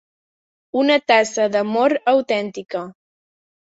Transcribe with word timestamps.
Una 0.85 0.95
tassa 1.13 1.47
d'amor 1.59 1.97
autèntica. 2.17 2.87